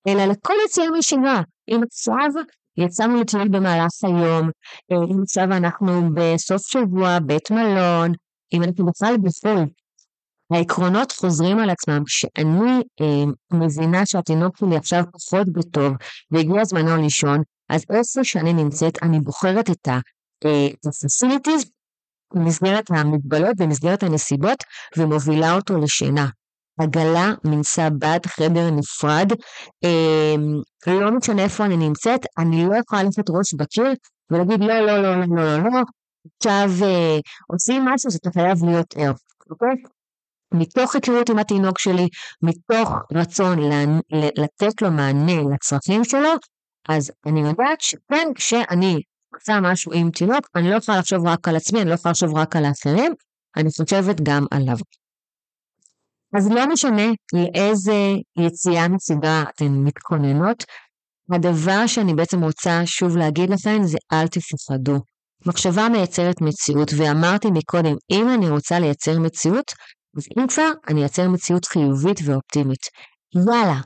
אלא 0.08 0.24
לכל 0.24 0.54
יציאה 0.66 0.90
משגרה. 0.90 1.42
אם 1.68 1.80
עכשיו 1.82 2.28
יצאנו 2.76 3.20
לטיול 3.20 3.48
במהלך 3.48 3.90
היום, 4.02 4.50
אם 4.92 5.22
עכשיו 5.22 5.44
אנחנו 5.44 6.14
בסוף 6.14 6.62
שבוע, 6.66 7.18
בית 7.18 7.50
מלון, 7.50 8.12
אם 8.52 8.62
אנחנו 8.62 8.86
בכלל 8.86 9.16
בחו"ל, 9.22 9.64
העקרונות 10.50 11.12
חוזרים 11.12 11.58
על 11.58 11.70
עצמם. 11.70 12.02
כשאני 12.06 12.82
אה, 13.00 13.24
מבינה 13.52 14.06
שהתינוק 14.06 14.56
שלי 14.56 14.76
עכשיו 14.76 15.04
פחות 15.12 15.52
בטוב 15.52 15.92
והגיע 16.30 16.64
זמנו 16.64 16.96
לישון, 16.96 17.42
אז 17.68 17.84
איפה 17.90 18.24
שאני 18.24 18.52
נמצאת 18.52 19.02
אני 19.02 19.20
בוחרת 19.20 19.70
את 19.70 19.88
ה-facilities 19.88 21.64
אה, 21.64 22.34
במסגרת 22.34 22.90
המגבלות, 22.90 23.56
במסגרת 23.56 24.02
הנסיבות, 24.02 24.64
ומובילה 24.96 25.54
אותו 25.54 25.78
לשינה. 25.78 26.26
עגלה, 26.78 27.32
מנסה 27.44 27.90
בד, 27.90 28.18
חדר 28.26 28.70
נפרד, 28.70 29.32
אה, 29.84 30.34
לא 30.86 31.10
משנה 31.10 31.42
איפה 31.42 31.64
אני 31.64 31.76
נמצאת, 31.76 32.20
אני 32.38 32.66
לא 32.66 32.76
יכולה 32.76 33.02
ללכת 33.02 33.30
ראש 33.30 33.54
בקיר 33.54 33.94
ולהגיד 34.30 34.60
לא, 34.60 34.80
לא, 34.80 35.02
לא, 35.02 35.16
לא, 35.16 35.26
לא, 35.36 35.58
לא, 35.58 35.80
עכשיו 36.36 36.70
אה, 36.82 37.18
עושים 37.46 37.84
משהו, 37.84 38.10
זה 38.10 38.18
חייב 38.34 38.64
להיות 38.64 38.94
ער, 38.96 39.12
אוקיי? 39.50 39.74
מתוך 40.54 40.94
היכרות 40.94 41.30
עם 41.30 41.38
התינוק 41.38 41.78
שלי, 41.78 42.08
מתוך 42.42 42.90
רצון 43.12 43.58
לתת 44.36 44.82
לו 44.82 44.90
מענה 44.90 45.42
לצרכים 45.54 46.04
שלו, 46.04 46.30
אז 46.88 47.12
אני 47.26 47.40
יודעת 47.40 47.80
שכן, 47.80 48.28
כשאני 48.34 49.00
עושה 49.34 49.60
משהו 49.60 49.92
עם 49.92 50.10
תינוק, 50.10 50.48
אני 50.54 50.70
לא 50.70 50.76
יכולה 50.76 50.98
לחשוב 50.98 51.26
רק 51.26 51.48
על 51.48 51.56
עצמי, 51.56 51.82
אני 51.82 51.88
לא 51.90 51.94
יכולה 51.94 52.10
לחשוב 52.10 52.36
רק 52.36 52.56
על 52.56 52.64
האחרים, 52.64 53.12
אני 53.56 53.68
חושבת 53.70 54.20
גם 54.22 54.46
עליו. 54.50 54.76
אז 56.36 56.50
לא 56.50 56.66
משנה 56.66 57.06
לאיזה 57.32 58.12
יציאה 58.38 58.88
מסדרה 58.88 59.44
אתן 59.54 59.68
מתכוננות, 59.68 60.64
הדבר 61.32 61.86
שאני 61.86 62.14
בעצם 62.14 62.44
רוצה 62.44 62.82
שוב 62.86 63.16
להגיד 63.16 63.50
לכם 63.50 63.78
זה 63.82 63.98
אל 64.12 64.26
תפחדו. 64.26 64.98
מחשבה 65.46 65.88
מייצרת 65.88 66.40
מציאות, 66.40 66.90
ואמרתי 66.96 67.48
מקודם, 67.50 67.94
אם 68.10 68.28
אני 68.28 68.50
רוצה 68.50 68.78
לייצר 68.78 69.18
מציאות, 69.18 69.72
אז 70.16 70.24
אם 70.38 70.46
כבר, 70.46 70.70
אני 70.88 71.00
אייצר 71.00 71.28
מציאות 71.28 71.64
חיובית 71.64 72.20
ואופטימית. 72.24 72.80
יאללה, 73.34 73.80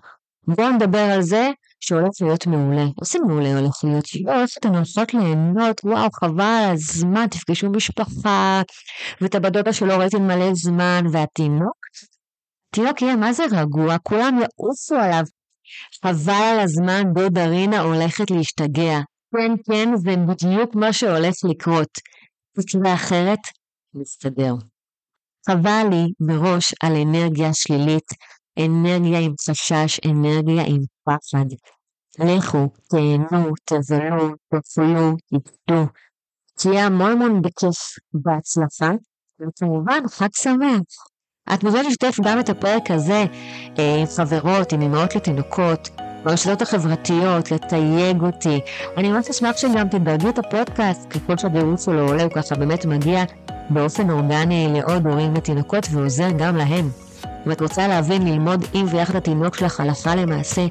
בואו 0.47 0.71
נדבר 0.71 0.99
על 1.15 1.23
זה 1.23 1.51
שהולך 1.81 2.11
להיות 2.21 2.47
מעולה. 2.47 2.85
איזה 3.01 3.19
מעולה 3.27 3.59
הולך 3.59 3.75
להיות? 3.85 4.15
יואו, 4.15 4.45
אתן 4.59 4.75
הולכות 4.75 5.15
ליהנות, 5.15 5.81
וואו, 5.85 6.09
חבל 6.21 6.41
על 6.41 6.73
הזמן, 6.73 7.27
תפגשו 7.27 7.71
משפחה, 7.71 8.63
ואת 9.21 9.35
הבדודה 9.35 9.73
שלא 9.73 9.93
ראיתי 9.93 10.17
מלא 10.17 10.55
זמן, 10.55 11.05
והתינוק, 11.13 11.82
התינוק 12.73 13.03
יהיה 13.03 13.17
מה 13.17 13.33
זה 13.33 13.45
רגוע, 13.53 13.99
כולם 13.99 14.39
יעופו 14.39 14.95
עליו. 14.95 15.23
חבל 16.03 16.33
על 16.33 16.61
הזמן, 16.61 17.03
דודה 17.15 17.47
רינה 17.47 17.81
הולכת 17.81 18.31
להשתגע. 18.31 18.99
כן, 19.33 19.53
כן, 19.67 19.97
זה 19.97 20.11
בדיוק 20.29 20.75
מה 20.75 20.93
שהולך 20.93 21.35
לקרות. 21.51 21.89
תקרה 22.53 22.95
אחרת, 22.95 23.39
מסתדר. 23.95 24.55
חבל 25.47 25.85
לי 25.91 26.05
מראש 26.21 26.75
על 26.83 26.93
אנרגיה 26.97 27.55
שלילית, 27.55 28.09
אנרגיה 28.59 29.19
עם 29.19 29.35
חשש, 29.51 30.01
אנרגיה 30.07 30.63
עם 30.67 30.81
פחד. 31.05 31.47
לכו, 32.19 32.69
תהנו, 32.91 33.53
תבלו, 33.65 34.35
תפלו, 34.49 35.17
תפלו. 35.27 35.85
תהיה 36.59 36.87
המון 36.87 37.13
המון 37.13 37.43
בכיף, 37.43 37.81
בהצלחה, 38.15 38.91
וכמובן 39.41 40.09
חג 40.09 40.29
שמח. 40.35 41.12
את 41.55 41.65
מוזמנת 41.65 41.87
לשתף 41.87 42.21
גם 42.23 42.41
את 42.41 42.49
הפרק 42.49 42.91
הזה 42.91 43.25
אה, 43.79 43.97
עם 44.01 44.07
חברות, 44.17 44.73
עם 44.73 44.83
אמהות 44.83 45.17
לתינוקות, 45.17 45.91
ברשתות 46.25 46.63
החברתיות, 46.63 47.51
לתייג 47.51 48.23
אותי. 48.23 48.61
אני 48.97 49.09
ממש 49.13 49.29
אשמח 49.31 49.57
שגם 49.57 49.89
תדרגו 49.89 50.29
את 50.29 50.39
הפודקאסט, 50.39 51.11
ככל 51.11 51.37
שהדירוג 51.37 51.79
שלו 51.79 52.09
עולה, 52.09 52.23
הוא 52.23 52.31
ככה 52.35 52.55
באמת 52.55 52.85
מגיע 52.85 53.25
באופן 53.71 54.11
אורגני 54.11 54.69
לעוד 54.73 55.07
הורים 55.07 55.33
ותינוקות 55.37 55.87
ועוזר 55.91 56.31
גם 56.31 56.57
להם. 56.57 56.91
אם 57.47 57.53
את 57.53 57.61
רוצה 57.61 57.89
להבין, 57.89 58.27
ללמוד 58.27 58.65
עם 58.75 58.87
ויחד 58.91 59.17
התינוק 59.17 59.57
שלך 59.57 59.81
הלכה 59.81 60.15
למעשה 60.15 60.67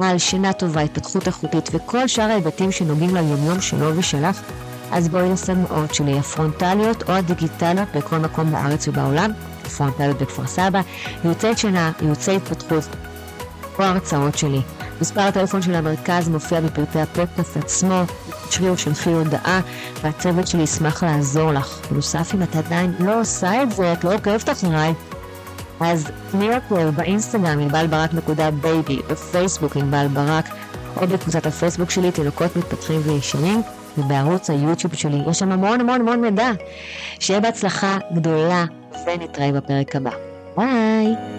על 0.00 0.18
שינה 0.18 0.52
טובה, 0.52 0.80
התפתחות 0.80 1.26
איכותית 1.26 1.68
וכל 1.72 2.08
שאר 2.08 2.30
ההיבטים 2.30 2.72
שנוגעים 2.72 3.14
ליומיום 3.14 3.60
שלו 3.60 3.96
ושלך, 3.96 4.42
אז 4.92 5.08
בואי 5.08 5.30
לסדנאות 5.30 5.94
שלי, 5.94 6.18
הפרונטליות 6.18 7.08
או 7.08 7.14
הדיגיטליות 7.14 7.88
בכל 7.94 8.18
מקום 8.18 8.52
בארץ 8.52 8.88
ובעולם, 8.88 9.30
הפרונטליות 9.66 10.22
בכפר 10.22 10.46
סבא, 10.46 10.80
ייעוצי 11.24 11.56
שינה, 11.56 11.92
ייעוצי 12.02 12.36
התפתחות 12.36 12.84
או 13.78 13.84
הרצאות 13.84 14.38
שלי. 14.38 14.60
מספר 15.00 15.20
הטלפון 15.20 15.62
של 15.62 15.74
המרכז 15.74 16.28
מופיע 16.28 16.60
בפרטי 16.60 17.00
הפודקאסט 17.00 17.56
עצמו, 17.56 18.02
תקשרי 18.44 18.68
או 18.68 18.78
שלחי 18.78 19.12
הודעה, 19.12 19.60
והצוות 20.02 20.46
שלי 20.46 20.62
ישמח 20.62 21.04
לעזור 21.04 21.52
לך. 21.52 21.78
בנוסף, 21.90 22.34
אם 22.34 22.42
את 22.42 22.56
עדיין 22.56 22.94
לא 22.98 23.20
עושה 23.20 23.62
את 23.62 23.72
זה, 23.72 23.92
את 23.92 24.04
לא 24.04 24.14
עוקבת 24.14 24.48
אחריי, 24.50 24.94
אז 25.80 26.06
תני 26.30 26.44
יותר 26.44 26.90
באינסטגרם 26.90 27.60
ענבל 27.60 27.86
ברק 27.86 28.14
נקודה 28.14 28.50
baby, 28.50 28.98
בפייסבוק 29.08 29.76
ענבל 29.76 30.06
ברק, 30.08 30.48
או 30.96 31.06
בקבוצת 31.06 31.46
הפייסבוק 31.46 31.90
שלי, 31.90 32.12
תינוקות 32.12 32.56
מתפתחים 32.56 33.00
וישנים, 33.04 33.62
ובערוץ 33.98 34.50
היוטיוב 34.50 34.94
שלי 34.94 35.18
יש 35.30 35.38
שם 35.38 35.52
המון 35.52 35.80
המון 35.80 36.00
המון 36.00 36.20
מידע. 36.20 36.50
שיהיה 37.20 37.40
בהצלחה 37.40 37.98
גדולה, 38.14 38.64
ונתראה 39.06 39.52
בפרק 39.52 39.96
הבא. 39.96 40.10
ביי! 40.56 41.33